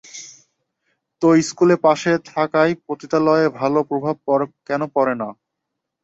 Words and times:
তো 1.21 1.27
স্কুল 1.41 1.69
পাশে 1.85 2.11
থাকায় 2.29 2.73
পতিতালয়ে 2.85 3.45
ভালো 3.59 3.79
প্রভাব 3.89 4.15
কেনো 4.67 4.87
পড়ে 4.95 5.13
না? 5.21 5.29